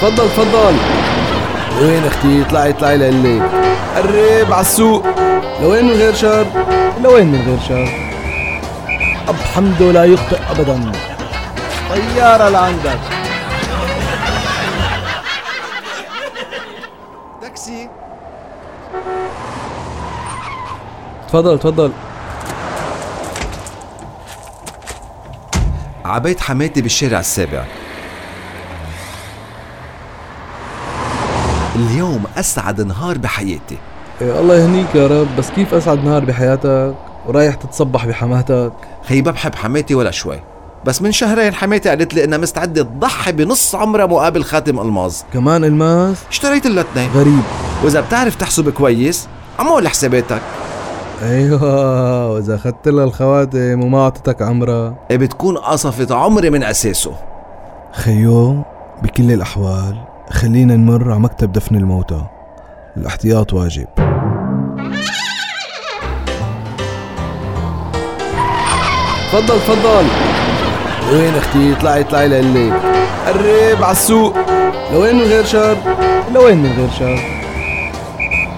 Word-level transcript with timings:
تفضل 0.00 0.28
تفضل. 0.28 0.76
لوين 1.80 2.06
أختي؟ 2.06 2.42
اطلعي 2.42 2.70
اطلعي 2.70 2.96
لقلك 2.96 3.42
قرب 3.96 4.52
على 4.52 4.60
السوق. 4.60 5.06
لوين 5.60 5.84
من 5.84 5.92
غير 5.92 6.14
شر؟ 6.14 6.46
لوين 7.02 7.26
من 7.26 7.42
غير 7.46 7.58
شر؟ 7.68 7.88
أب 9.28 9.36
حمده 9.54 9.92
لا 9.92 10.04
يخطئ 10.04 10.38
أبدا. 10.50 10.92
طيارة 11.90 12.48
لعندك. 12.48 12.98
تاكسي. 17.42 17.88
تفضل 21.28 21.58
تفضل. 21.58 21.92
عبيت 26.04 26.40
حماتي 26.40 26.82
بالشارع 26.82 27.20
السابع. 27.20 27.64
اليوم 31.78 32.24
أسعد 32.36 32.80
نهار 32.80 33.18
بحياتي. 33.18 33.78
إيه 34.20 34.40
الله 34.40 34.54
يهنيك 34.54 34.94
يا 34.94 35.06
رب 35.06 35.36
بس 35.38 35.50
كيف 35.50 35.74
أسعد 35.74 36.04
نهار 36.04 36.24
بحياتك؟ 36.24 36.94
ورايح 37.26 37.54
تتصبح 37.54 38.06
بحماتك. 38.06 38.72
خي 39.08 39.22
بحب 39.22 39.54
حماتي 39.54 39.94
ولا 39.94 40.10
شوي 40.10 40.40
بس 40.84 41.02
من 41.02 41.12
شهرين 41.12 41.54
حماتي 41.54 41.88
قالت 41.88 42.14
لي 42.14 42.24
إنها 42.24 42.38
مستعدة 42.38 42.82
تضحي 42.82 43.32
بنص 43.32 43.74
عمرها 43.74 44.06
مقابل 44.06 44.44
خاتم 44.44 44.80
ألماظ. 44.80 45.16
كمان 45.32 45.64
ألماس؟ 45.64 46.16
اشتريت 46.30 46.66
الاثنين 46.66 47.10
غريب. 47.10 47.42
وإذا 47.84 48.00
بتعرف 48.00 48.34
تحسب 48.34 48.70
كويس 48.70 49.28
عمول 49.58 49.88
حساباتك. 49.88 50.42
أيوه 51.22 52.32
وإذا 52.32 52.54
أخذت 52.54 52.88
لها 52.88 53.04
الخواتم 53.04 53.84
وما 53.84 54.02
أعطتك 54.02 54.42
عمرها. 54.42 54.94
إيه 55.10 55.16
بتكون 55.16 55.56
قصفت 55.56 56.12
عمري 56.12 56.50
من 56.50 56.62
أساسه. 56.62 57.12
خيو 57.92 58.62
بكل 59.02 59.32
الأحوال. 59.32 59.96
خلينا 60.30 60.76
نمر 60.76 61.10
على 61.10 61.20
مكتب 61.20 61.52
دفن 61.52 61.76
الموتى. 61.76 62.22
الاحتياط 62.96 63.52
واجب. 63.52 63.86
تفضل 69.32 69.60
تفضل. 69.60 70.06
وين 71.12 71.34
أختي؟ 71.34 71.72
اطلعي 71.72 72.00
اطلعي 72.00 72.28
لقلك 72.28 72.72
قرب 73.26 73.82
على 73.82 73.92
السوق. 73.92 74.34
لوين 74.92 75.16
من 75.16 75.22
غير 75.22 75.44
شر 75.44 75.76
لوين 76.34 76.58
من 76.58 76.72
غير 76.78 76.90
شر 76.98 77.20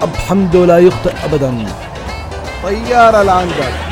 أب 0.01 0.15
حمده 0.15 0.65
لا 0.65 0.77
يخطئ 0.77 1.13
أبدا. 1.25 1.65
طيارة 2.63 3.23
لعندك. 3.23 3.90